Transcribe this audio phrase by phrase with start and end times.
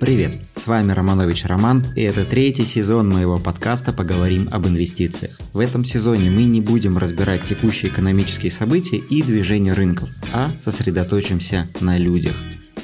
[0.00, 5.40] Привет, с вами Романович Роман, и это третий сезон моего подкаста «Поговорим об инвестициях».
[5.52, 11.66] В этом сезоне мы не будем разбирать текущие экономические события и движения рынков, а сосредоточимся
[11.80, 12.34] на людях.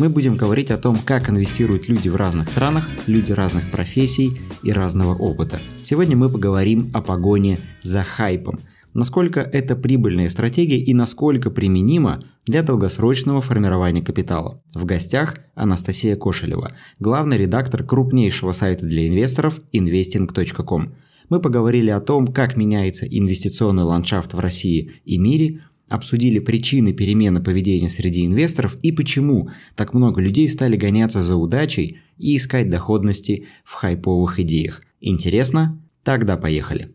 [0.00, 4.72] Мы будем говорить о том, как инвестируют люди в разных странах, люди разных профессий и
[4.72, 5.60] разного опыта.
[5.84, 8.58] Сегодня мы поговорим о погоне за хайпом–
[8.94, 14.62] насколько это прибыльная стратегия и насколько применима для долгосрочного формирования капитала.
[14.72, 20.94] В гостях Анастасия Кошелева, главный редактор крупнейшего сайта для инвесторов investing.com.
[21.28, 27.42] Мы поговорили о том, как меняется инвестиционный ландшафт в России и мире, обсудили причины перемены
[27.42, 33.46] поведения среди инвесторов и почему так много людей стали гоняться за удачей и искать доходности
[33.64, 34.82] в хайповых идеях.
[35.00, 35.80] Интересно?
[36.02, 36.94] Тогда поехали.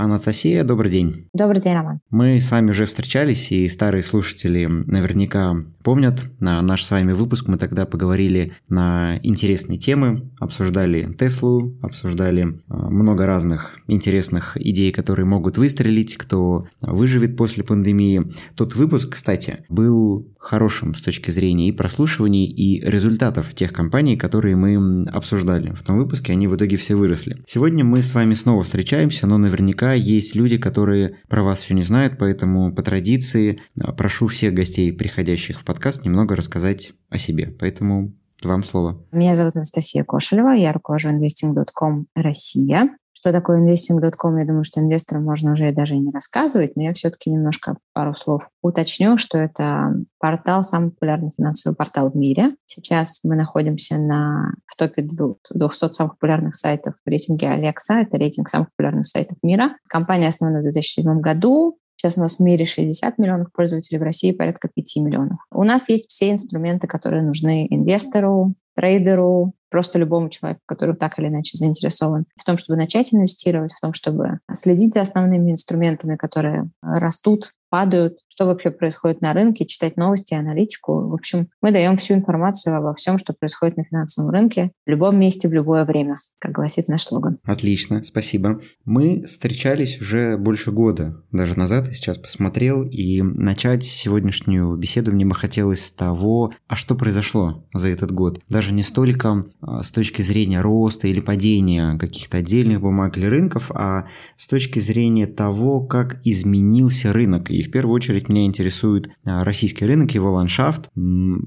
[0.00, 1.26] Анастасия, добрый день.
[1.34, 2.00] Добрый день, Роман.
[2.08, 7.48] Мы с вами уже встречались, и старые слушатели наверняка помнят на наш с вами выпуск.
[7.48, 15.26] Мы тогда поговорили на интересные темы, обсуждали Теслу, обсуждали а, много разных интересных идей, которые
[15.26, 18.26] могут выстрелить, кто выживет после пандемии.
[18.54, 24.56] Тот выпуск, кстати, был хорошим с точки зрения и прослушиваний, и результатов тех компаний, которые
[24.56, 25.72] мы обсуждали.
[25.72, 27.42] В том выпуске они в итоге все выросли.
[27.46, 31.82] Сегодня мы с вами снова встречаемся, но наверняка есть люди, которые про вас еще не
[31.82, 37.54] знают, поэтому по традиции а, прошу всех гостей, приходящих в подкаст, немного рассказать о себе.
[37.58, 39.04] Поэтому вам слово.
[39.12, 42.88] Меня зовут Анастасия Кошелева, я руковожу investing.com Россия.
[43.20, 46.94] Что такое investing.com, я думаю, что инвесторам можно уже даже и не рассказывать, но я
[46.94, 52.56] все-таки немножко пару слов уточню, что это портал, самый популярный финансовый портал в мире.
[52.64, 58.04] Сейчас мы находимся на, в топе 200 самых популярных сайтов в рейтинге Alexa.
[58.06, 59.76] Это рейтинг самых популярных сайтов мира.
[59.86, 61.78] Компания основана в 2007 году.
[61.96, 65.40] Сейчас у нас в мире 60 миллионов пользователей, в России порядка 5 миллионов.
[65.52, 71.28] У нас есть все инструменты, которые нужны инвестору, трейдеру, просто любому человеку, который так или
[71.28, 76.68] иначе заинтересован в том, чтобы начать инвестировать, в том, чтобы следить за основными инструментами, которые
[76.82, 81.08] растут падают, что вообще происходит на рынке, читать новости, аналитику.
[81.08, 85.18] В общем, мы даем всю информацию обо всем, что происходит на финансовом рынке в любом
[85.18, 87.38] месте, в любое время, как гласит наш слоган.
[87.44, 88.60] Отлично, спасибо.
[88.84, 95.24] Мы встречались уже больше года, даже назад, я сейчас посмотрел, и начать сегодняшнюю беседу мне
[95.24, 98.40] бы хотелось с того, а что произошло за этот год.
[98.48, 103.70] Даже не столько а, с точки зрения роста или падения каких-то отдельных бумаг или рынков,
[103.74, 104.06] а
[104.36, 109.84] с точки зрения того, как изменился рынок и в первую очередь меня интересует а, российский
[109.84, 110.88] рынок, его ландшафт,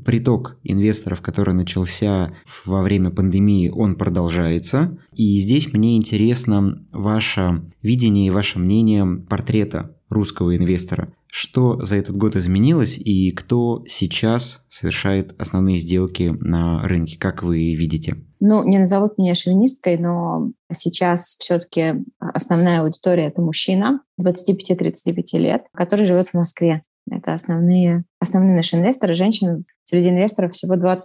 [0.05, 2.33] приток инвесторов, который начался
[2.65, 4.97] во время пандемии, он продолжается.
[5.15, 11.11] И здесь мне интересно ваше видение и ваше мнение портрета русского инвестора.
[11.35, 17.73] Что за этот год изменилось и кто сейчас совершает основные сделки на рынке, как вы
[17.73, 18.17] видите?
[18.39, 26.05] Ну, не назовут меня шовинисткой, но сейчас все-таки основная аудитория– это мужчина 25-35 лет, который
[26.05, 26.83] живет в Москве.
[27.09, 29.15] Это основные, основные наши инвесторы.
[29.15, 30.99] Женщин среди инвесторов всего 20%.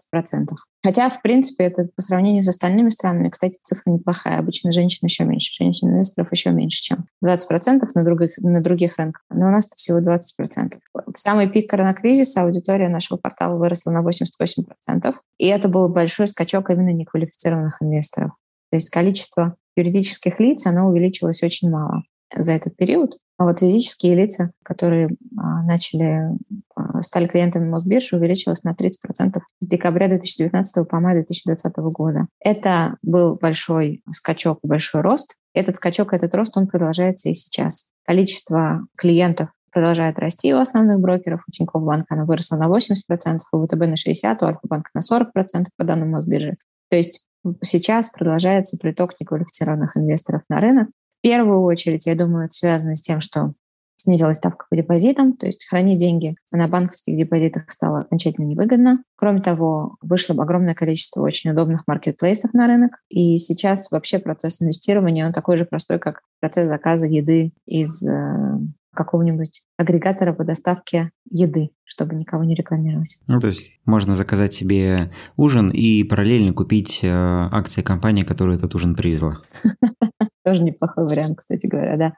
[0.84, 4.38] Хотя, в принципе, это по сравнению с остальными странами, кстати, цифра неплохая.
[4.38, 9.22] Обычно женщин еще меньше, женщин-инвесторов еще меньше, чем 20% на других, на других рынках.
[9.30, 10.78] Но у нас это всего 20%.
[10.94, 15.14] В самый пик коронакризиса аудитория нашего портала выросла на 88%.
[15.38, 18.30] И это был большой скачок именно неквалифицированных инвесторов.
[18.70, 22.02] То есть количество юридических лиц, оно увеличилось очень мало
[22.34, 23.18] за этот период.
[23.38, 26.36] А вот физические лица, которые а, начали,
[26.74, 32.26] а, стали клиентами Мосбиржи, увеличилось на 30% с декабря 2019 по май 2020 года.
[32.40, 35.36] Это был большой скачок, большой рост.
[35.54, 37.88] Этот скачок, этот рост, он продолжается и сейчас.
[38.04, 41.44] Количество клиентов продолжает расти у основных брокеров.
[41.46, 45.66] У Тинькофф банка оно выросло на 80%, у ВТБ на 60%, у Альфа-банка на 40%
[45.76, 46.56] по данным Мосбиржи.
[46.90, 47.24] То есть
[47.62, 50.88] сейчас продолжается приток неквалифицированных инвесторов на рынок.
[51.18, 53.54] В первую очередь, я думаю, это связано с тем, что
[53.96, 59.02] снизилась ставка по депозитам, то есть хранить деньги на банковских депозитах стало окончательно невыгодно.
[59.16, 65.26] Кроме того, вышло огромное количество очень удобных маркетплейсов на рынок, и сейчас вообще процесс инвестирования,
[65.26, 68.58] он такой же простой, как процесс заказа еды из э,
[68.94, 73.18] какого-нибудь агрегатора по доставке еды, чтобы никого не рекламировать.
[73.26, 78.74] Ну, то есть можно заказать себе ужин и параллельно купить э, акции компании, которая этот
[78.74, 79.38] ужин привезла.
[80.44, 82.12] Тоже неплохой вариант, кстати говоря, да.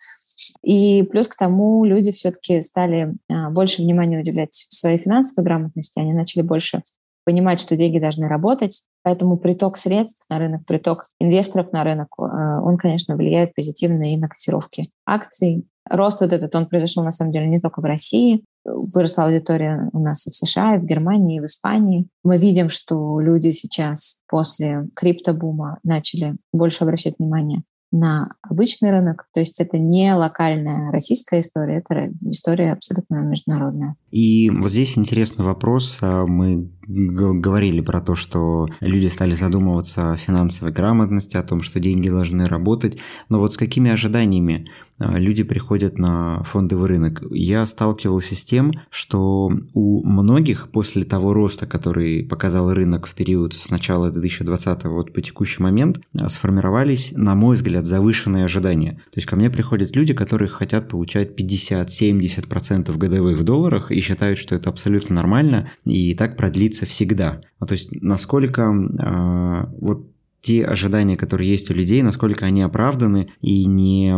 [0.62, 6.12] И плюс к тому люди все-таки стали а, больше внимания уделять своей финансовой грамотности, они
[6.12, 6.82] начали больше
[7.24, 12.62] понимать, что деньги должны работать, поэтому приток средств на рынок, приток инвесторов на рынок, а,
[12.62, 17.32] он, конечно, влияет позитивно и на котировки акций, рост вот этот, он произошел на самом
[17.32, 18.44] деле не только в России.
[18.64, 22.06] Выросла аудитория у нас и в США, и в Германии, и в Испании.
[22.22, 29.26] Мы видим, что люди сейчас после криптобума начали больше обращать внимание на обычный рынок.
[29.32, 33.96] То есть это не локальная российская история, это история абсолютно международная.
[34.10, 35.98] И вот здесь интересный вопрос.
[36.00, 41.78] А, мы говорили про то, что люди стали задумываться о финансовой грамотности, о том, что
[41.78, 42.98] деньги должны работать.
[43.28, 47.22] Но вот с какими ожиданиями а, люди приходят на фондовый рынок?
[47.30, 53.54] Я сталкивался с тем, что у многих после того роста, который показал рынок в период
[53.54, 58.92] с начала 2020 вот по текущий момент, а, сформировались, на мой взгляд, завышенные ожидания.
[58.92, 64.38] То есть ко мне приходят люди, которые хотят получать 50-70% годовых в долларах и считают,
[64.38, 67.40] что это абсолютно нормально, и так продлится всегда.
[67.60, 70.09] Ну, то есть насколько э, вот
[70.40, 74.14] те ожидания, которые есть у людей, насколько они оправданы и не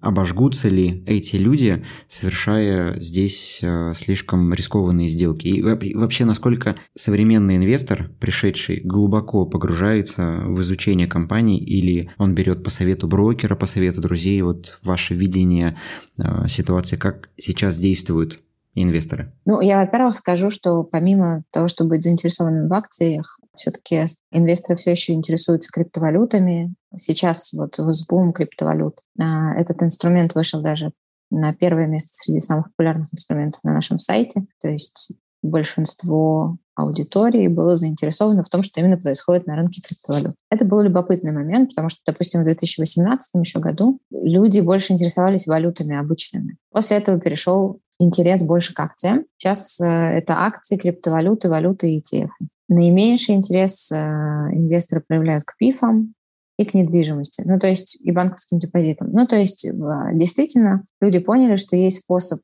[0.00, 5.46] обожгутся ли эти люди, совершая здесь э, слишком рискованные сделки.
[5.46, 5.62] И
[5.94, 13.06] вообще, насколько современный инвестор, пришедший глубоко погружается в изучение компаний или он берет по совету
[13.06, 15.78] брокера, по совету друзей, вот ваше видение
[16.18, 18.40] э, ситуации, как сейчас действуют
[18.74, 19.32] инвесторы?
[19.44, 24.92] Ну, я, во-первых, скажу, что помимо того, чтобы быть заинтересованным в акциях, все-таки инвесторы все
[24.92, 26.74] еще интересуются криптовалютами.
[26.96, 27.78] Сейчас вот
[28.08, 29.00] бум криптовалют.
[29.20, 30.92] А, этот инструмент вышел даже
[31.30, 34.46] на первое место среди самых популярных инструментов на нашем сайте.
[34.62, 35.12] То есть
[35.42, 40.34] большинство аудитории было заинтересовано в том, что именно происходит на рынке криптовалют.
[40.50, 45.96] Это был любопытный момент, потому что, допустим, в 2018 еще году люди больше интересовались валютами
[45.96, 46.56] обычными.
[46.70, 49.24] После этого перешел интерес больше к акциям.
[49.36, 52.28] Сейчас э, это акции, криптовалюты, валюты и ETF.
[52.68, 56.14] Наименьший интерес э, инвесторы проявляют к пифам
[56.58, 59.10] и к недвижимости, ну то есть и банковским депозитам.
[59.12, 59.72] Ну то есть э,
[60.14, 62.40] действительно люди поняли, что есть способ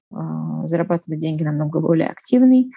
[0.65, 2.71] зарабатывать деньги намного более активный,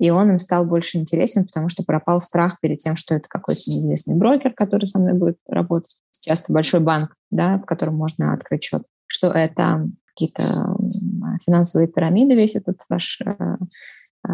[0.00, 3.60] и он им стал больше интересен, потому что пропал страх перед тем, что это какой-то
[3.66, 5.94] неизвестный брокер, который со мной будет работать.
[6.22, 10.76] Часто большой банк, да, в котором можно открыть счет, что это какие-то
[11.44, 14.28] финансовые пирамиды, весь этот ваш э, э,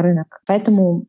[0.00, 0.40] рынок.
[0.46, 1.04] Поэтому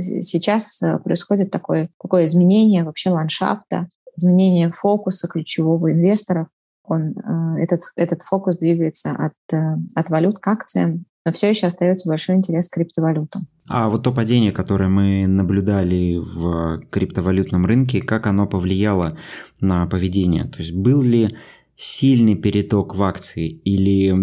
[0.00, 6.48] сейчас э, происходит такое, такое изменение вообще ландшафта, изменение фокуса ключевого инвестора.
[6.86, 7.14] Он,
[7.56, 9.32] этот, этот фокус двигается от,
[9.94, 13.46] от валют к акциям, но все еще остается большой интерес к криптовалютам.
[13.68, 19.16] А вот то падение, которое мы наблюдали в криптовалютном рынке, как оно повлияло
[19.60, 20.44] на поведение?
[20.44, 21.34] То есть был ли
[21.76, 24.14] сильный переток в акции или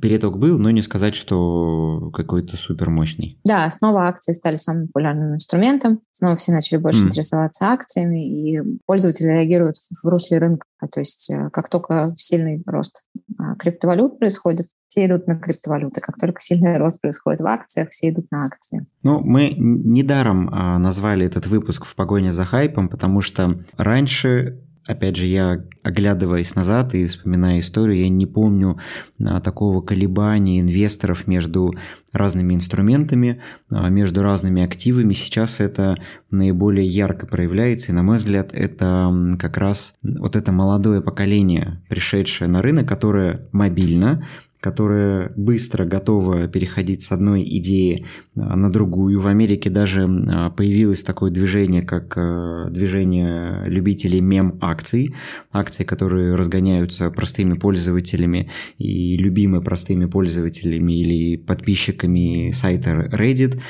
[0.00, 3.38] переток был, но не сказать, что какой-то супер мощный?
[3.44, 7.06] Да, снова акции стали самым популярным инструментом, снова все начали больше mm.
[7.06, 10.66] интересоваться акциями, и пользователи реагируют в русле рынка.
[10.92, 13.04] То есть э, как только сильный рост
[13.38, 16.00] а, криптовалют происходит, все идут на криптовалюты.
[16.00, 18.86] Как только сильный рост происходит в акциях, все идут на акции.
[19.02, 25.16] Ну, мы недаром а, назвали этот выпуск в погоне за хайпом, потому что раньше опять
[25.16, 28.78] же, я, оглядываясь назад и вспоминая историю, я не помню
[29.22, 31.74] а, такого колебания инвесторов между
[32.12, 35.12] разными инструментами, а, между разными активами.
[35.12, 35.98] Сейчас это
[36.30, 42.48] наиболее ярко проявляется, и, на мой взгляд, это как раз вот это молодое поколение, пришедшее
[42.48, 44.26] на рынок, которое мобильно,
[44.60, 49.20] которая быстро готова переходить с одной идеи а, на другую.
[49.20, 55.14] В Америке даже а, появилось такое движение, как а, движение любителей мем-акций,
[55.52, 63.60] акции, которые разгоняются простыми пользователями и любимы простыми пользователями или подписчиками сайта Reddit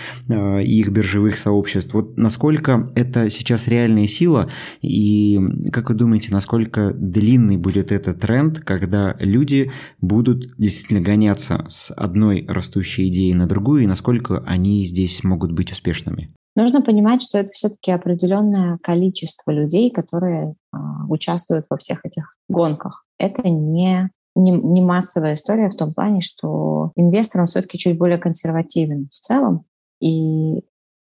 [0.62, 1.95] и их биржевых сообществ.
[1.95, 4.50] Вот насколько это сейчас реальная сила
[4.83, 5.40] и
[5.73, 11.92] как вы думаете, насколько длинный будет этот тренд, когда люди будут действительно действительно гоняться с
[11.95, 16.35] одной растущей идеей на другую, и насколько они здесь могут быть успешными?
[16.57, 20.76] Нужно понимать, что это все-таки определенное количество людей, которые э,
[21.09, 23.04] участвуют во всех этих гонках.
[23.18, 28.18] Это не, не, не массовая история в том плане, что инвестор, он все-таки чуть более
[28.18, 29.64] консервативен в целом,
[30.00, 30.62] и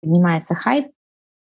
[0.02, 0.88] поднимается хайп,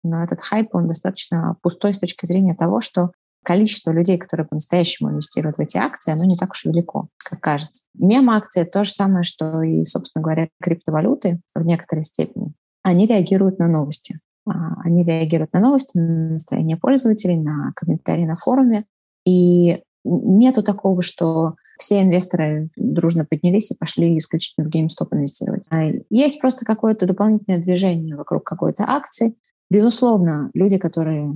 [0.02, 3.10] но этот хайп, он достаточно пустой с точки зрения того, что
[3.44, 7.84] количество людей, которые по-настоящему инвестируют в эти акции, оно не так уж велико, как кажется.
[7.94, 12.52] Мем-акции— то же самое, что и, собственно говоря, криптовалюты в некоторой степени.
[12.82, 14.20] Они реагируют на новости.
[14.46, 18.84] А, они реагируют на новости, на настроение пользователей, на комментарии на форуме.
[19.26, 25.66] И нету такого, что все инвесторы дружно поднялись и пошли исключительно в GameStop инвестировать.
[25.70, 29.34] А есть просто какое-то дополнительное движение вокруг какой-то акции,
[29.70, 31.32] Безусловно, люди, которые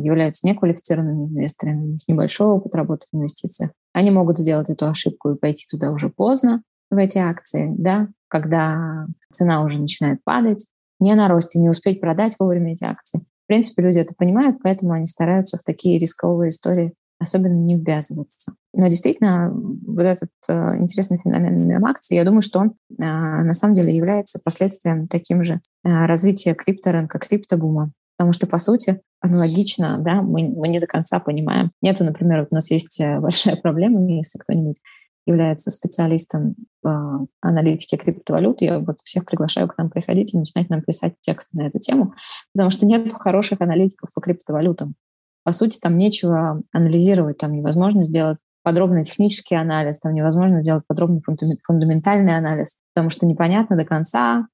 [0.00, 5.30] являются неквалифицированными инвесторами, у них небольшой опыт работы в инвестициях, они могут сделать эту ошибку
[5.30, 10.66] и пойти туда уже поздно, в эти акции, да, когда цена уже начинает падать,
[11.00, 13.20] не на росте, не успеть продать вовремя эти акции.
[13.44, 18.52] В принципе, люди это понимают, поэтому они стараются в такие рисковые истории особенно не ввязываться.
[18.78, 23.74] Но действительно, вот этот э, интересный феномен мем-акций, я думаю, что он э, на самом
[23.74, 27.90] деле является последствием таким же э, развития крипторынка, криптобума.
[28.16, 31.72] Потому что, по сути, аналогично, да, мы, мы не до конца понимаем.
[31.82, 34.80] Нету, например, вот у нас есть большая проблема, если кто-нибудь
[35.26, 40.82] является специалистом по аналитике криптовалют, я вот всех приглашаю к нам приходить и начинать нам
[40.82, 42.14] писать тексты на эту тему,
[42.54, 44.94] потому что нет хороших аналитиков по криптовалютам.
[45.42, 51.22] По сути, там нечего анализировать, там невозможно сделать подробный технический анализ, там невозможно сделать подробный
[51.64, 54.46] фундаментальный анализ, потому что непонятно до конца,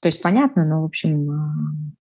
[0.00, 1.54] то есть понятно, но, в общем, а,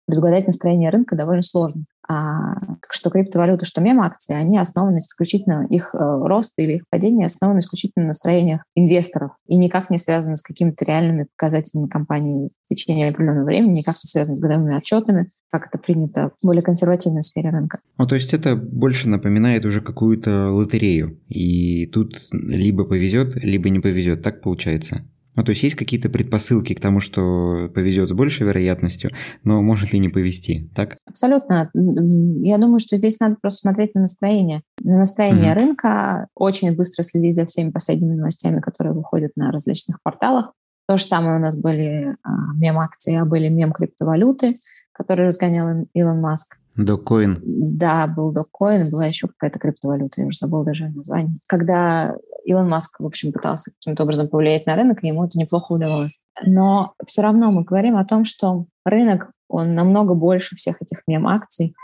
[0.06, 1.86] предугадать настроение рынка довольно сложно.
[2.08, 2.56] А,
[2.90, 8.04] что криптовалюты, что мем-акции, они основаны исключительно, их э, рост или их падение основаны исключительно
[8.04, 13.46] на настроениях инвесторов и никак не связаны с какими-то реальными показателями компании в течение определенного
[13.46, 17.80] времени, никак не связаны с годовыми отчетами, как это принято в более консервативной сфере рынка.
[17.98, 23.80] Ну, то есть это больше напоминает уже какую-то лотерею, и тут либо повезет, либо не
[23.80, 25.06] повезет, так получается?
[25.36, 29.12] Ну, то есть есть какие-то предпосылки к тому, что повезет с большей вероятностью,
[29.44, 30.98] но может и не повезти, так?
[31.08, 31.72] Абсолютно.
[31.74, 34.62] Я думаю, что здесь надо просто смотреть на настроение.
[34.82, 35.60] На настроение угу.
[35.60, 40.54] рынка, очень быстро следить за всеми последними новостями, которые выходят на различных порталах.
[40.88, 44.60] То же самое у нас были а, мем-акции, а были мем-криптовалюты,
[44.92, 46.58] которые разгонял Илон Маск.
[46.76, 47.40] Доккоин.
[47.44, 51.38] Да, был доккоин, была еще какая-то криптовалюта, я уже забыл даже название.
[51.48, 52.16] Когда
[52.46, 56.22] Илон Маск, в общем, пытался каким-то образом повлиять на рынок, и ему это неплохо удавалось.
[56.46, 61.76] Но все равно мы говорим о том, что рынок, он намного больше всех этих мем-акций,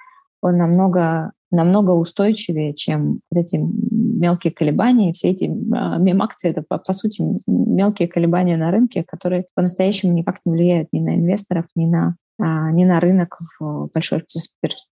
[0.41, 5.13] он намного, намного устойчивее, чем вот эти мелкие колебания.
[5.13, 10.37] Все эти а, мем-акции— это, по, по сути, мелкие колебания на рынке, которые по-настоящему никак
[10.45, 14.23] не влияют ни на инвесторов, ни на не на рынок в большой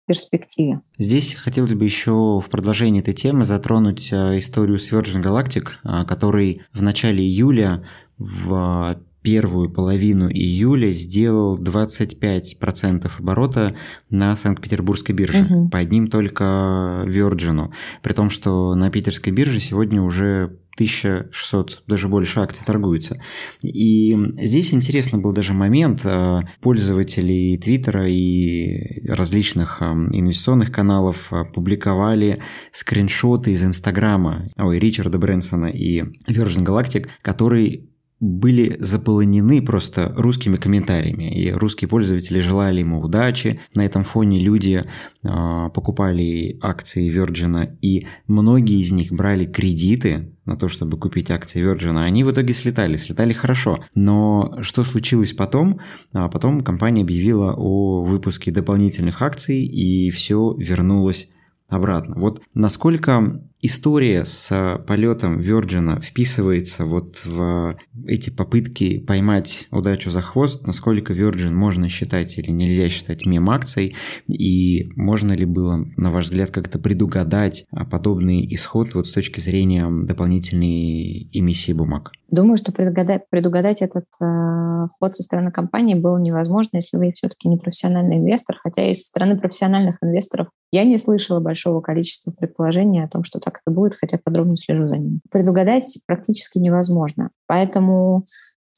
[0.07, 0.81] перспективе.
[0.99, 6.05] Здесь хотелось бы еще в продолжении этой темы затронуть а, историю с Virgin Galactic, а,
[6.05, 7.85] который в начале июля
[8.19, 13.75] в первую половину июля сделал 25% оборота
[14.09, 15.69] на Санкт-Петербургской бирже угу.
[15.69, 17.73] по одним только Virgin.
[18.03, 23.18] При том, что на питерской бирже сегодня уже 1600, даже больше акций торгуется.
[23.62, 26.04] И здесь интересный был даже момент.
[26.04, 32.42] Э, пользователи Твиттера и различных э, инвестиционных каналов э, публиковали
[32.73, 37.88] скриншоты из Инстаграма, ой, Ричарда Брэнсона и Virgin Galactic, который
[38.19, 43.61] были заполонены просто русскими комментариями, и русские пользователи желали ему удачи.
[43.75, 50.57] На этом фоне люди э, покупали акции Virgin, и многие из них брали кредиты на
[50.57, 51.99] то, чтобы купить акции Virgin.
[51.99, 53.85] Они в итоге слетали, слетали хорошо.
[53.95, 55.81] Но что случилось потом?
[56.15, 61.29] А потом компания объявила о выпуске дополнительных акций, и все вернулось
[61.69, 62.15] обратно.
[62.17, 70.67] Вот насколько история с полетом Virgin вписывается вот в эти попытки поймать удачу за хвост,
[70.67, 73.97] насколько Virgin можно считать или нельзя считать мем-акцией,
[74.29, 79.89] и можно ли было, на ваш взгляд, как-то предугадать подобный исход вот с точки зрения
[79.91, 82.13] дополнительной эмиссии бумаг?
[82.29, 87.49] Думаю, что предугадать, предугадать этот э, ход со стороны компании было невозможно, если вы все-таки
[87.49, 93.05] не профессиональный инвестор, хотя и со стороны профессиональных инвесторов я не слышала большого количества предположений
[93.05, 95.21] о том, что так это будет, хотя подробно слежу за ним.
[95.31, 97.31] Предугадать практически невозможно.
[97.47, 98.26] Поэтому,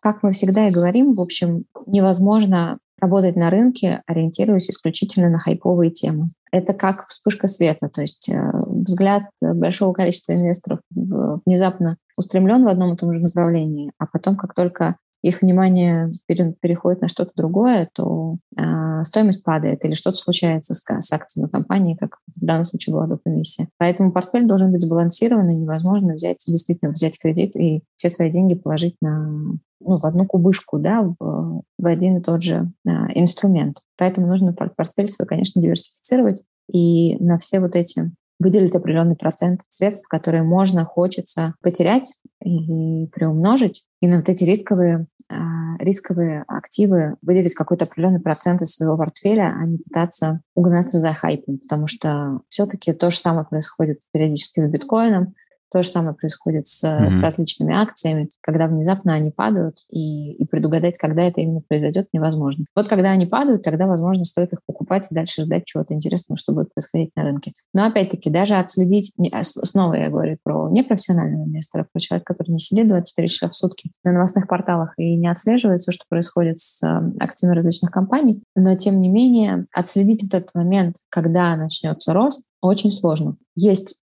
[0.00, 5.90] как мы всегда и говорим, в общем, невозможно работать на рынке, ориентируясь исключительно на хайповые
[5.90, 6.28] темы.
[6.50, 12.94] Это как вспышка света, то есть э, взгляд большого количества инвесторов внезапно устремлен в одном
[12.94, 18.36] и том же направлении, а потом, как только их внимание переходит на что-то другое, то
[18.56, 23.18] э, стоимость падает или что-то случается с, с акциями компании, как в данном случае была
[23.18, 23.68] комиссия.
[23.78, 28.96] Поэтому портфель должен быть сбалансированный, невозможно взять, действительно взять кредит и все свои деньги положить
[29.00, 33.78] на, ну, в одну кубышку, да, в, в один и тот же э, инструмент.
[33.96, 40.08] Поэтому нужно портфель свой, конечно, диверсифицировать и на все вот эти выделить определенный процент средств,
[40.08, 47.54] которые можно, хочется потерять и приумножить, и на вот эти рисковые, а, рисковые активы выделить
[47.54, 52.92] какой-то определенный процент из своего портфеля, а не пытаться угнаться за хайпом, потому что все-таки
[52.92, 55.34] то же самое происходит периодически с биткоином,
[55.70, 57.10] То же самое происходит с, mm-hmm.
[57.10, 62.64] с различными акциями, когда внезапно они падают, и, и предугадать, когда это именно произойдет, невозможно.
[62.74, 66.52] Вот когда они падают, тогда, возможно, стоит их покупать и дальше ждать чего-то интересного, что
[66.52, 67.52] будет происходить на рынке.
[67.74, 72.60] Но опять-таки, даже отследить, а, снова я говорю про непрофессионального инвестора, про человека, который не
[72.60, 76.82] сидит 24 часа в сутки на новостных порталах и не отслеживает все, что происходит с
[76.82, 82.44] а, акциями различных компаний, но тем не менее отследить вот этот момент, когда начнется рост,
[82.60, 83.36] очень сложно.
[83.54, 83.98] Есть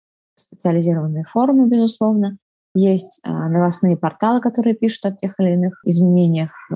[0.56, 2.38] специализированные форумы, безусловно,
[2.74, 6.76] есть а, новостные порталы, которые пишут о тех или иных изменениях э,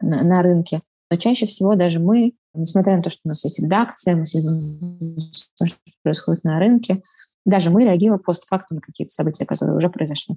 [0.00, 0.80] на, рынке.
[1.10, 5.18] Но чаще всего даже мы, несмотря на то, что у нас есть редакция, мы следим
[5.34, 7.02] что происходит на рынке,
[7.44, 10.36] даже мы реагируем постфактум на какие-то события, которые уже произошли.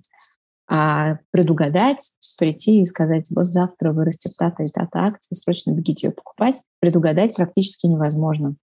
[0.68, 6.14] А предугадать, прийти и сказать, вот завтра вырастет та-то и та-то акция, срочно бегите ее
[6.14, 8.56] покупать, предугадать практически невозможно.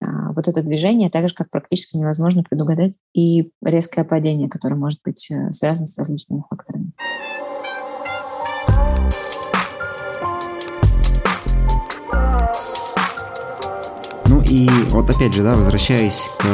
[0.00, 5.00] А, вот это движение, так же, как практически невозможно предугадать и резкое падение, которое может
[5.04, 6.77] быть э, связано с различными факторами.
[14.50, 16.46] И вот опять же, да, возвращаясь к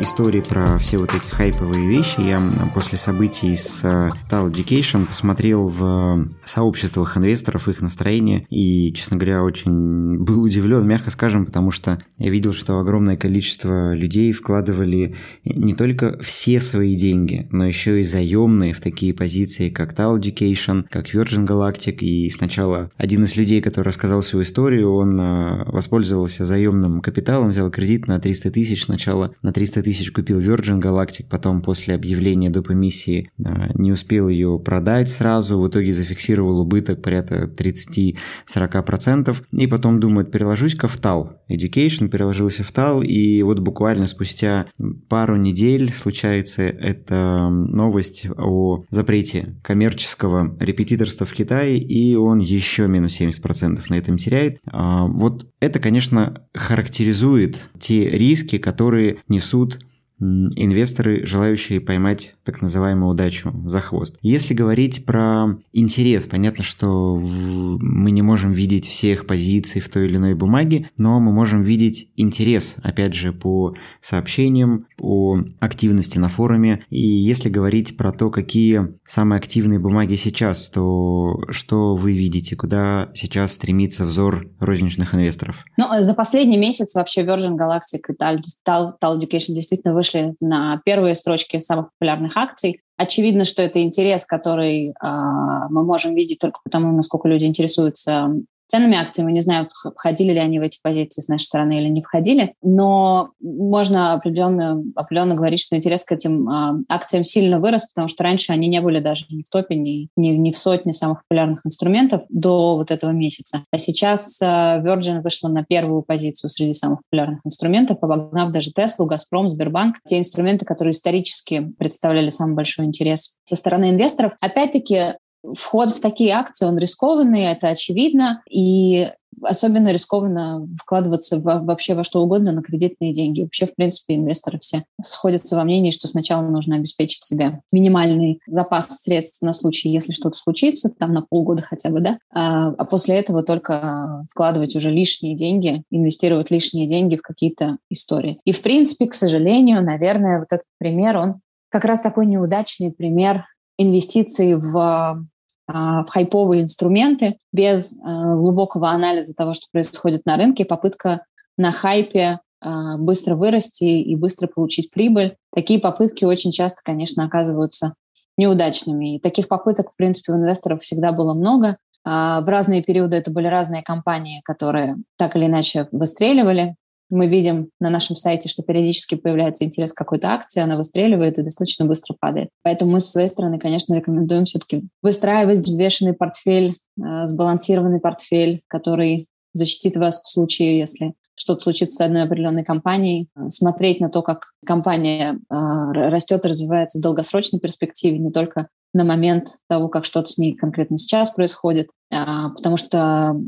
[0.00, 2.40] истории про все вот эти хайповые вещи, я
[2.74, 9.44] после событий с э, Tal Education посмотрел в сообществах инвесторов их настроение и, честно говоря,
[9.44, 15.74] очень был удивлен, мягко скажем, потому что я видел, что огромное количество людей вкладывали не
[15.74, 21.14] только все свои деньги, но еще и заемные в такие позиции, как Tal Education, как
[21.14, 21.98] Virgin Galactic.
[21.98, 27.50] И сначала один из людей, который рассказал свою историю, он э, воспользовался заемным капиталом он
[27.50, 32.50] взял кредит на 300 тысяч, сначала на 300 тысяч купил Virgin Galactic, потом после объявления
[32.50, 32.70] доп.
[32.70, 40.00] эмиссии а, не успел ее продать сразу, в итоге зафиксировал убыток порядка 30-40%, и потом
[40.00, 44.66] думает, переложусь-ка в TAL Education, переложился в TAL, и вот буквально спустя
[45.08, 53.20] пару недель случается эта новость о запрете коммерческого репетиторства в Китае, и он еще минус
[53.20, 54.58] 70% на этом теряет.
[54.66, 59.78] А, вот это, конечно, характеризует те риски, которые несут
[60.18, 64.16] инвесторы, желающие поймать так называемую удачу за хвост.
[64.22, 70.16] Если говорить про интерес, понятно, что мы не можем видеть всех позиций в той или
[70.16, 76.84] иной бумаге, но мы можем видеть интерес, опять же, по сообщениям, по активности на форуме.
[76.88, 83.10] И если говорить про то, какие самые активные бумаги сейчас, то что вы видите, куда
[83.14, 85.64] сейчас стремится взор розничных инвесторов?
[85.76, 91.14] Ну, за последний месяц вообще Virgin Galactic и Tal, Education действительно вышли вышли на первые
[91.14, 92.80] строчки самых популярных акций.
[92.96, 98.30] Очевидно, что это интерес, который э, мы можем видеть только потому, насколько люди интересуются
[98.68, 99.32] ценными акциями.
[99.32, 103.30] Не знаю, входили ли они в эти позиции с нашей стороны или не входили, но
[103.40, 108.52] можно определенно, определенно говорить, что интерес к этим э, акциям сильно вырос, потому что раньше
[108.52, 112.22] они не были даже ни в топе, ни, ни, ни в сотне самых популярных инструментов
[112.28, 113.64] до вот этого месяца.
[113.70, 119.06] А сейчас э, Virgin вышла на первую позицию среди самых популярных инструментов, обогнав даже Tesla,
[119.06, 124.32] Газпром, Сбербанк, те инструменты, которые исторически представляли самый большой интерес со стороны инвесторов.
[124.40, 125.14] Опять-таки,
[125.56, 129.08] вход в такие акции, он рискованный, это очевидно, и
[129.42, 133.42] особенно рискованно вкладываться в, вообще во что угодно на кредитные деньги.
[133.42, 139.02] Вообще, в принципе, инвесторы все сходятся во мнении, что сначала нужно обеспечить себе минимальный запас
[139.02, 143.16] средств на случай, если что-то случится, там на полгода хотя бы, да, а, а после
[143.16, 148.40] этого только вкладывать уже лишние деньги, инвестировать лишние деньги в какие-то истории.
[148.44, 153.44] И, в принципе, к сожалению, наверное, вот этот пример, он как раз такой неудачный пример
[153.78, 155.26] инвестиций в
[155.68, 161.24] а, в хайповые инструменты без а, глубокого анализа того, что происходит на рынке, попытка
[161.56, 165.36] на хайпе а, быстро вырасти и быстро получить прибыль.
[165.54, 167.94] Такие попытки очень часто, конечно, оказываются
[168.36, 169.16] неудачными.
[169.16, 171.78] И таких попыток, в принципе, у инвесторов всегда было много.
[172.04, 176.76] В разные периоды это были разные компании, которые так или иначе выстреливали
[177.10, 181.42] мы видим на нашем сайте, что периодически появляется интерес к какой-то акции, она выстреливает и
[181.42, 182.48] достаточно быстро падает.
[182.62, 189.28] Поэтому мы с своей стороны, конечно, рекомендуем все-таки выстраивать взвешенный портфель, э, сбалансированный портфель, который
[189.52, 194.22] защитит вас в случае, если что-то случится с одной определенной компанией, э, смотреть на то,
[194.22, 195.54] как компания э,
[195.92, 200.54] растет и развивается в долгосрочной перспективе, не только на момент того, как что-то с ней
[200.54, 203.38] конкретно сейчас происходит, а, потому что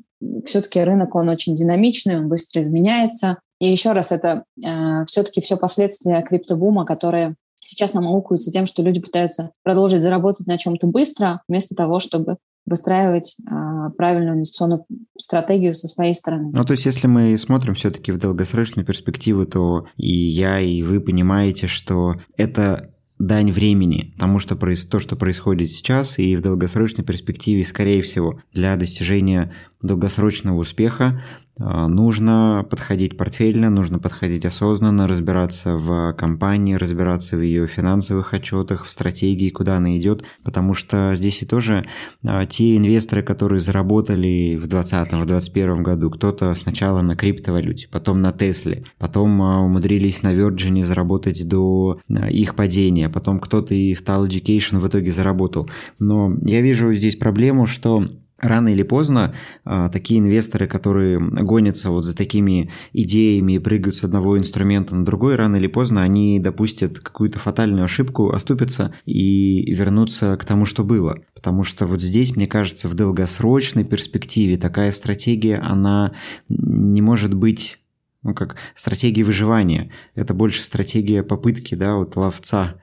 [0.44, 5.57] все-таки рынок, он очень динамичный, он быстро изменяется, и еще раз, это э, все-таки все
[5.57, 11.42] последствия криптобума, которые сейчас нам аукаются тем, что люди пытаются продолжить заработать на чем-то быстро,
[11.49, 14.85] вместо того, чтобы выстраивать э, правильную инвестиционную
[15.18, 16.51] стратегию со своей стороны.
[16.53, 21.01] Ну, то есть, если мы смотрим все-таки в долгосрочную перспективу, то и я, и вы
[21.01, 27.64] понимаете, что это дань времени тому, что то, что происходит сейчас, и в долгосрочной перспективе,
[27.64, 31.23] скорее всего, для достижения долгосрочного успеха
[31.61, 38.85] а, нужно подходить портфельно, нужно подходить осознанно, разбираться в компании, разбираться в ее финансовых отчетах,
[38.85, 41.85] в стратегии, куда она идет, потому что здесь и тоже
[42.25, 48.21] а, те инвесторы, которые заработали в 2020, в 2021 году, кто-то сначала на криптовалюте, потом
[48.21, 54.03] на Тесле, потом а, умудрились на Virgin заработать до их падения, потом кто-то и в
[54.03, 55.69] Tal Education в итоге заработал.
[55.99, 58.09] Но я вижу здесь проблему, что
[58.40, 64.05] Рано или поздно а, такие инвесторы, которые гонятся вот за такими идеями и прыгают с
[64.05, 70.37] одного инструмента на другой, рано или поздно они допустят какую-то фатальную ошибку, оступятся и вернутся
[70.37, 71.18] к тому, что было.
[71.35, 76.12] Потому что вот здесь, мне кажется, в долгосрочной перспективе такая стратегия, она
[76.48, 77.81] не может быть
[78.22, 79.90] ну, как стратегия выживания.
[80.14, 82.77] Это больше стратегия попытки, да, вот ловца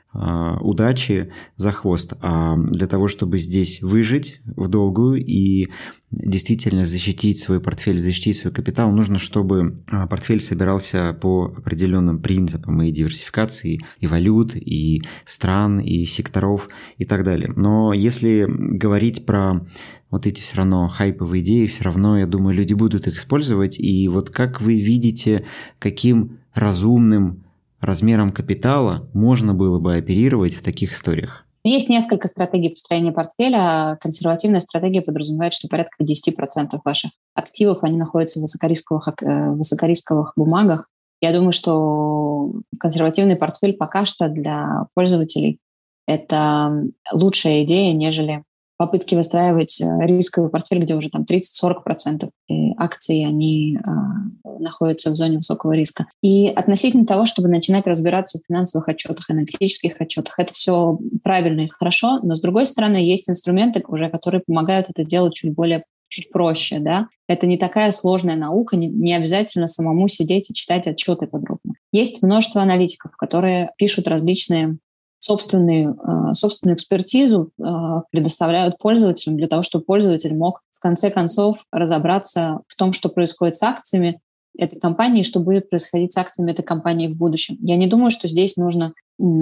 [0.62, 5.70] удачи за хвост, а для того, чтобы здесь выжить в долгую и
[6.12, 12.82] действительно защитить свой портфель, защитить свой капитал, нужно, чтобы а, портфель собирался по определенным принципам
[12.82, 17.52] и диверсификации, и валют, и стран, и секторов, и так далее.
[17.56, 19.66] Но если говорить про
[20.10, 23.80] вот эти все равно хайповые идеи, все равно, я думаю, люди будут их использовать.
[23.80, 25.46] И вот как вы видите,
[25.80, 27.45] каким разумным
[27.82, 31.46] размером капитала можно было бы оперировать в таких историях?
[31.64, 33.98] Есть несколько стратегий построения портфеля.
[34.00, 40.88] Консервативная стратегия подразумевает, что порядка 10% ваших активов они находятся в высокорисковых, э, высокорисковых бумагах.
[41.22, 45.60] Я думаю, что консервативный портфель пока что для пользователей
[46.08, 48.44] это лучшая идея, нежели
[48.78, 52.30] попытки выстраивать э, рисковый портфель, где уже там 30-40%
[52.78, 56.08] акций, они э, находятся в зоне высокого риска.
[56.22, 61.70] И относительно того, чтобы начинать разбираться в финансовых отчетах, аналитических отчетах, это все правильно и
[61.70, 66.32] хорошо, но с другой стороны есть инструменты уже, которые помогают это делать чуть более чуть
[66.32, 67.08] проще, да.
[67.28, 71.74] Это не такая сложная наука, не, не обязательно самому сидеть и читать отчеты подробно.
[71.92, 74.78] Есть множество аналитиков, которые пишут различные
[75.20, 77.64] собственную, э, собственную экспертизу э,
[78.12, 83.56] предоставляют пользователям для того, чтобы пользователь мог в конце концов разобраться в том, что происходит
[83.56, 84.20] с акциями
[84.58, 87.58] этой компании, что будет происходить с акциями этой компании в будущем.
[87.60, 88.94] Я не думаю, что здесь нужно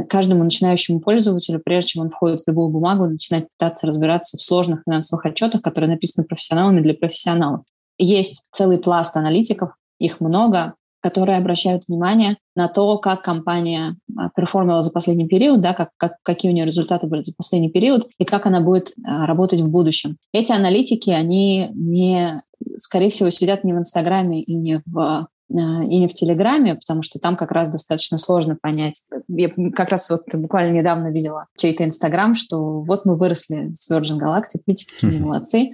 [0.10, 4.84] каждому начинающему пользователю, прежде чем он входит в любую бумагу, начинать пытаться разбираться в сложных
[4.86, 7.62] финансовых отчетах, которые написаны профессионалами для профессионалов.
[7.98, 14.82] Есть целый пласт аналитиков, их много, которые обращают внимание на то, как компания а, перформила
[14.82, 18.24] за последний период, да, как, как, какие у нее результаты были за последний период и
[18.24, 20.16] как она будет а, работать в будущем.
[20.32, 22.42] Эти аналитики, они не,
[22.78, 27.04] скорее всего, сидят не в Инстаграме и не в а, и не в Телеграме, потому
[27.04, 29.04] что там как раз достаточно сложно понять.
[29.28, 34.20] Я как раз вот буквально недавно видела чей-то Инстаграм, что вот мы выросли с Virgin
[34.20, 35.72] Galactic, видите, какие молодцы.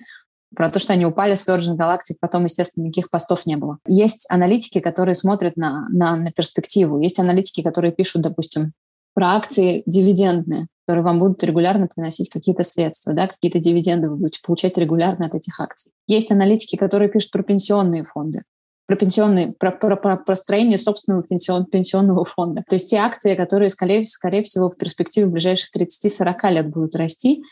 [0.56, 3.78] Про то, что они упали с Virgin Galactic, потом, естественно, никаких постов не было.
[3.86, 7.00] Есть аналитики, которые смотрят на, на, на перспективу.
[7.00, 8.74] Есть аналитики, которые пишут, допустим,
[9.14, 14.40] про акции дивидендные, которые вам будут регулярно приносить какие-то средства, да, какие-то дивиденды вы будете
[14.44, 15.92] получать регулярно от этих акций.
[16.08, 18.44] Есть аналитики, которые пишут про пенсионные фонды,
[18.88, 22.64] про пенсионные, про, про, про построение собственного пенсион, пенсионного фонда.
[22.68, 27.44] То есть те акции, которые, скорее, скорее всего, в перспективе ближайших 30-40 лет будут расти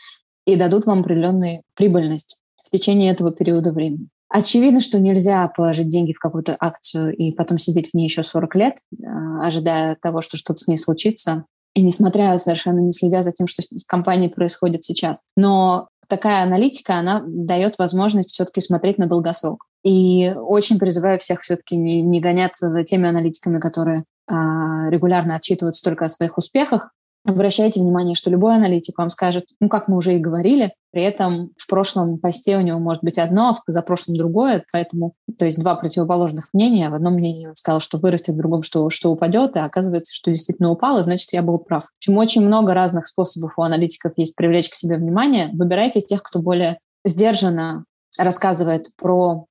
[0.46, 2.37] и дадут вам определенную прибыльность
[2.68, 4.08] в течение этого периода времени.
[4.28, 8.54] Очевидно, что нельзя положить деньги в какую-то акцию и потом сидеть в ней еще 40
[8.56, 13.32] лет, а, ожидая того, что что-то с ней случится, и несмотря совершенно не следя за
[13.32, 15.24] тем, что с компанией происходит сейчас.
[15.36, 19.64] Но такая аналитика, она дает возможность все-таки смотреть на долгосрок.
[19.84, 25.84] И очень призываю всех все-таки не, не гоняться за теми аналитиками, которые а, регулярно отчитываются
[25.84, 26.90] только о своих успехах,
[27.24, 31.50] Обращайте внимание, что любой аналитик вам скажет, ну, как мы уже и говорили, при этом
[31.56, 35.58] в прошлом посте у него может быть одно, а в позапрошлом другое, поэтому, то есть
[35.58, 36.88] два противоположных мнения.
[36.88, 40.30] В одном мнении он сказал, что вырастет, в другом, что, что упадет, и оказывается, что
[40.30, 41.84] действительно упало, значит, я был прав.
[41.98, 45.50] Почему очень много разных способов у аналитиков есть привлечь к себе внимание.
[45.52, 47.84] Выбирайте тех, кто более сдержанно
[48.18, 49.46] рассказывает про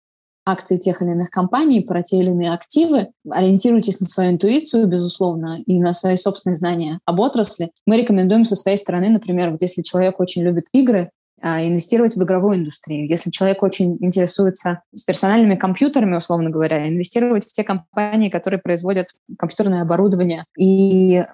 [0.47, 5.59] акции тех или иных компаний, про те или иные активы, ориентируйтесь на свою интуицию, безусловно,
[5.65, 7.71] и на свои собственные знания об отрасли.
[7.85, 12.23] Мы рекомендуем со своей стороны, например, вот если человек очень любит игры, а, инвестировать в
[12.23, 13.07] игровую индустрию.
[13.07, 19.83] Если человек очень интересуется персональными компьютерами, условно говоря, инвестировать в те компании, которые производят компьютерное
[19.83, 21.25] оборудование и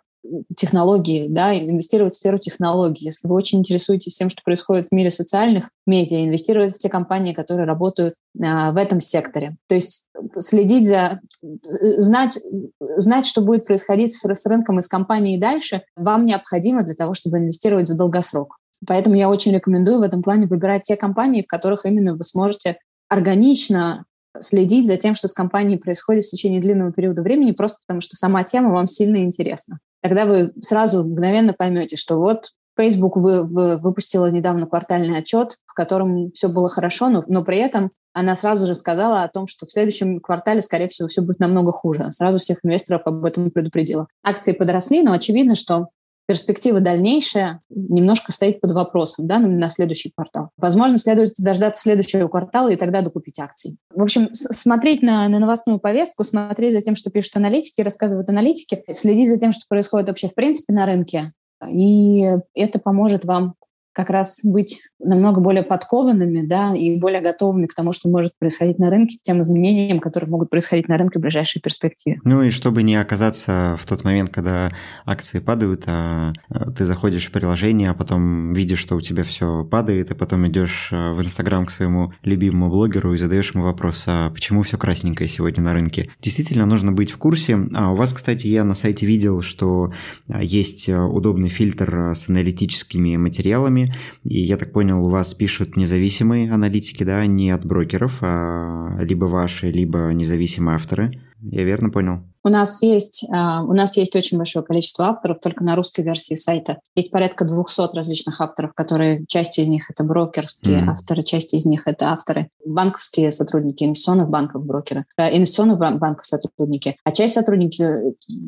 [0.56, 3.06] технологии, да, инвестировать в сферу технологий.
[3.06, 7.34] Если вы очень интересуетесь тем, что происходит в мире социальных медиа, инвестировать в те компании,
[7.34, 9.58] которые работают а, в этом секторе.
[9.68, 10.06] То есть
[10.40, 12.40] следить за, знать,
[12.80, 17.14] знать, что будет происходить с, с рынком и с компанией дальше, вам необходимо для того,
[17.14, 18.58] чтобы инвестировать в долгосрок.
[18.86, 22.78] Поэтому я очень рекомендую в этом плане выбирать те компании, в которых именно вы сможете
[23.10, 24.06] органично
[24.40, 28.16] следить за тем, что с компанией происходит в течение длинного периода времени, просто потому что
[28.16, 29.80] сама тема вам сильно интересна.
[30.04, 35.74] Тогда вы сразу мгновенно поймете, что вот Facebook вы, вы, выпустила недавно квартальный отчет, в
[35.74, 39.66] котором все было хорошо, но, но при этом она сразу же сказала о том, что
[39.66, 42.12] в следующем квартале, скорее всего, все будет намного хуже.
[42.12, 44.08] Сразу всех инвесторов об этом предупредила.
[44.24, 45.88] Акции подросли, но очевидно, что
[46.28, 50.50] перспектива дальнейшая немножко стоит под вопросом да, на следующий квартал.
[50.58, 53.78] Возможно, следует дождаться следующего квартала и тогда докупить акции.
[53.94, 58.84] В общем, смотреть на, на новостную повестку, смотреть за тем, что пишут аналитики, рассказывают аналитики,
[58.92, 61.34] следить за тем, что происходит вообще в принципе на рынке,
[61.70, 63.56] и это поможет вам
[63.94, 68.80] как раз быть намного более подкованными да, и более готовыми к тому, что может происходить
[68.80, 72.20] на рынке, тем изменениям, которые могут происходить на рынке в ближайшей перспективе.
[72.24, 74.72] Ну и чтобы не оказаться в тот момент, когда
[75.06, 79.64] акции падают, а, а ты заходишь в приложение, а потом видишь, что у тебя все
[79.64, 84.06] падает, и потом идешь а, в Инстаграм к своему любимому блогеру и задаешь ему вопрос,
[84.08, 86.10] а почему все красненькое сегодня на рынке?
[86.22, 87.60] Действительно, нужно быть в курсе.
[87.76, 89.94] А у вас, кстати, я на сайте видел, что
[90.28, 93.83] есть удобный фильтр с аналитическими материалами,
[94.24, 99.26] и я так понял, у вас пишут независимые аналитики, да, не от брокеров, а либо
[99.26, 101.20] ваши, либо независимые авторы.
[101.42, 102.24] Я верно понял?
[102.46, 106.36] У нас есть, uh, у нас есть очень большое количество авторов только на русской версии
[106.36, 106.80] сайта.
[106.96, 110.90] Есть порядка 200 различных авторов, которые часть из них это брокерские mm-hmm.
[110.90, 116.98] авторы, часть из них это авторы банковские сотрудники инвестиционных банков брокеры, э, инвестиционных банков сотрудники,
[117.06, 117.84] а часть сотрудники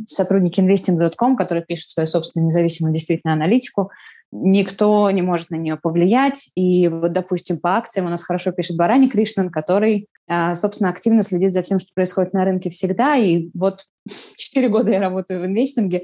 [0.07, 3.91] сотрудники investing.com, которые пишут свою собственную независимую действительно аналитику,
[4.31, 6.51] никто не может на нее повлиять.
[6.55, 11.21] И вот, допустим, по акциям у нас хорошо пишет Барани Кришнан, который, а, собственно, активно
[11.21, 13.15] следит за тем, что происходит на рынке всегда.
[13.15, 13.85] И вот
[14.37, 16.03] четыре года я работаю в инвестинге,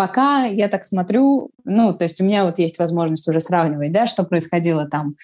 [0.00, 4.06] пока я так смотрю, ну, то есть у меня вот есть возможность уже сравнивать, да,
[4.06, 5.14] что происходило там,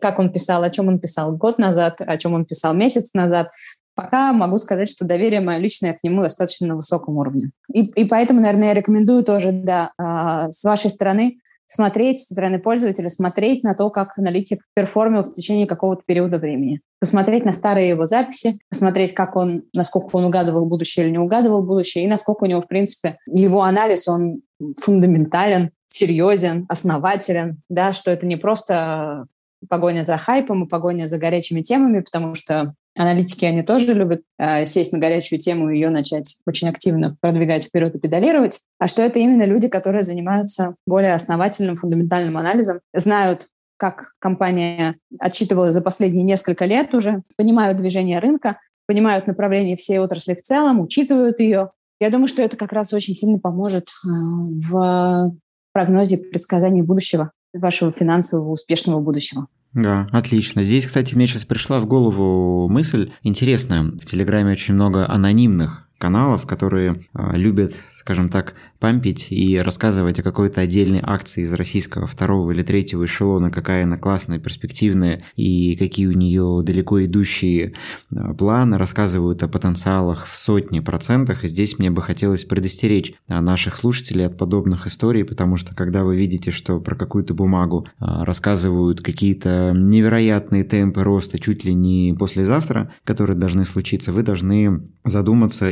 [0.00, 3.50] как он писал, о чем он писал год назад, о чем он писал месяц назад,
[3.94, 7.52] пока могу сказать, что доверие мое личное к нему достаточно на высоком уровне.
[7.72, 12.58] И, и поэтому, наверное, я рекомендую тоже, да, а, с вашей стороны смотреть со стороны
[12.58, 16.80] пользователя, смотреть на то, как аналитик перформил в течение какого-то периода времени.
[17.00, 21.62] Посмотреть на старые его записи, посмотреть, как он, насколько он угадывал будущее или не угадывал
[21.62, 24.42] будущее, и насколько у него, в принципе, его анализ, он
[24.78, 29.26] фундаментален, серьезен, основателен, да, что это не просто
[29.68, 34.64] погоня за хайпом и погоня за горячими темами, потому что Аналитики, они тоже любят э,
[34.64, 38.60] сесть на горячую тему и ее начать очень активно продвигать вперед и педалировать.
[38.78, 45.74] А что это именно люди, которые занимаются более основательным, фундаментальным анализом, знают, как компания отчитывалась
[45.74, 51.38] за последние несколько лет уже, понимают движение рынка, понимают направление всей отрасли в целом, учитывают
[51.38, 51.72] ее.
[52.00, 55.32] Я думаю, что это как раз очень сильно поможет э, в
[55.72, 59.48] прогнозе предсказании будущего, вашего финансового успешного будущего.
[59.76, 60.62] Да, отлично.
[60.62, 63.82] Здесь, кстати, мне сейчас пришла в голову мысль интересная.
[63.82, 70.22] В Телеграме очень много анонимных каналов, которые э, любят, скажем так, пампить и рассказывать о
[70.22, 76.06] какой-то отдельной акции из российского второго или третьего эшелона, какая она классная, перспективная и какие
[76.06, 77.74] у нее далеко идущие
[78.14, 81.44] а, планы, рассказывают о потенциалах в сотни процентах.
[81.44, 86.04] И здесь мне бы хотелось предостеречь а, наших слушателей от подобных историй, потому что когда
[86.04, 92.14] вы видите, что про какую-то бумагу а, рассказывают какие-то невероятные темпы роста чуть ли не
[92.18, 95.70] послезавтра, которые должны случиться, вы должны задуматься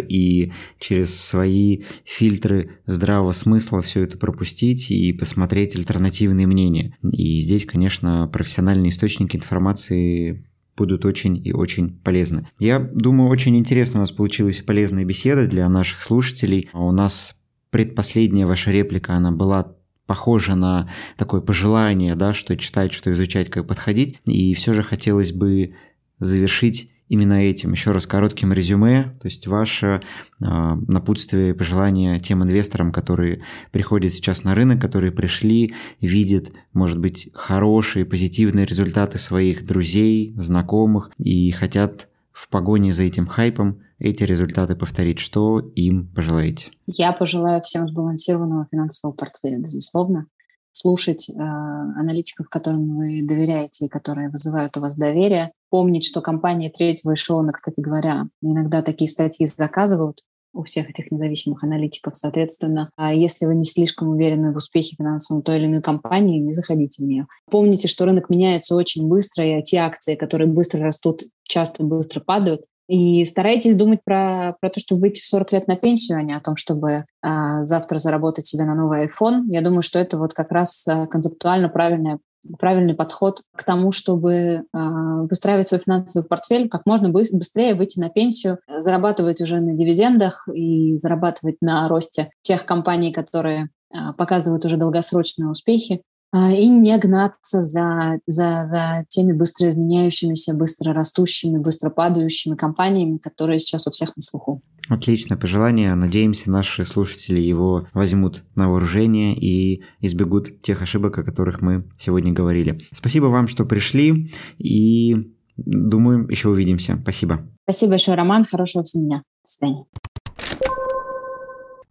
[0.78, 6.96] через свои фильтры здравого смысла все это пропустить и посмотреть альтернативные мнения.
[7.02, 10.46] И здесь, конечно, профессиональные источники информации
[10.76, 12.48] будут очень и очень полезны.
[12.58, 16.68] Я думаю, очень интересно у нас получилась полезная беседа для наших слушателей.
[16.72, 23.12] У нас предпоследняя ваша реплика, она была похожа на такое пожелание, да, что читать, что
[23.12, 24.20] изучать, как подходить.
[24.26, 25.74] И все же хотелось бы
[26.18, 27.72] завершить именно этим.
[27.72, 30.02] Еще раз коротким резюме, то есть ваше
[30.40, 36.98] э, напутствие и пожелание тем инвесторам, которые приходят сейчас на рынок, которые пришли, видят, может
[36.98, 44.24] быть, хорошие, позитивные результаты своих друзей, знакомых и хотят в погоне за этим хайпом эти
[44.24, 45.18] результаты повторить.
[45.20, 46.70] Что им пожелаете?
[46.86, 50.26] Я пожелаю всем сбалансированного финансового портфеля, безусловно
[50.74, 56.68] слушать э, аналитиков, которым вы доверяете и которые вызывают у вас доверие, помнить, что компании
[56.68, 60.20] третьего эшелона, кстати говоря, иногда такие статьи заказывают,
[60.54, 62.16] у всех этих независимых аналитиков.
[62.16, 66.52] Соответственно, а если вы не слишком уверены в успехе финансовой той или иной компании, не
[66.52, 67.26] заходите в нее.
[67.50, 72.62] Помните, что рынок меняется очень быстро, и те акции, которые быстро растут, часто быстро падают.
[72.88, 76.34] И старайтесь думать про, про то, чтобы выйти в 40 лет на пенсию, а не
[76.34, 79.44] о том, чтобы а, завтра заработать себе на новый iPhone.
[79.48, 82.18] Я думаю, что это вот как раз а, концептуально правильная
[82.58, 88.10] правильный подход к тому, чтобы э, выстраивать свой финансовый портфель, как можно быстрее выйти на
[88.10, 94.76] пенсию, зарабатывать уже на дивидендах и зарабатывать на росте тех компаний, которые э, показывают уже
[94.76, 101.90] долгосрочные успехи, э, и не гнаться за, за, за теми быстро изменяющимися, быстро растущими, быстро
[101.90, 104.62] падающими компаниями, которые сейчас у всех на слуху.
[104.88, 105.94] Отличное пожелание.
[105.94, 112.32] Надеемся, наши слушатели его возьмут на вооружение и избегут тех ошибок, о которых мы сегодня
[112.32, 112.80] говорили.
[112.92, 116.98] Спасибо вам, что пришли, и думаю, еще увидимся.
[117.00, 117.48] Спасибо.
[117.62, 118.44] Спасибо большое, Роман.
[118.44, 119.18] Хорошего всем дня.
[119.18, 119.84] До свидания.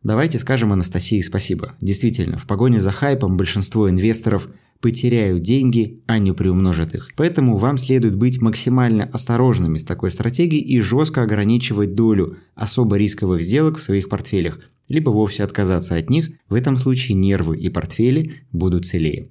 [0.04, 1.76] Давайте скажем Анастасии спасибо.
[1.80, 4.50] Действительно, в погоне за хайпом большинство инвесторов
[4.82, 7.08] потеряют деньги, а не приумножат их.
[7.16, 13.44] Поэтому вам следует быть максимально осторожными с такой стратегией и жестко ограничивать долю особо рисковых
[13.44, 18.34] сделок в своих портфелях, либо вовсе отказаться от них, в этом случае нервы и портфели
[18.52, 19.30] будут целее.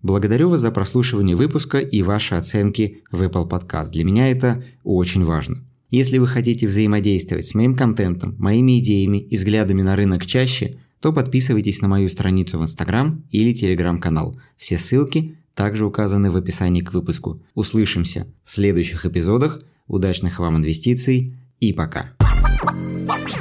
[0.00, 3.90] Благодарю вас за прослушивание выпуска и ваши оценки в Apple Podcast.
[3.92, 5.62] Для меня это очень важно.
[5.92, 11.12] Если вы хотите взаимодействовать с моим контентом, моими идеями и взглядами на рынок чаще, то
[11.12, 14.34] подписывайтесь на мою страницу в Instagram или Telegram-канал.
[14.56, 17.42] Все ссылки также указаны в описании к выпуску.
[17.54, 19.60] Услышимся в следующих эпизодах.
[19.86, 22.14] Удачных вам инвестиций и пока.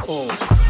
[0.09, 0.60] Oh.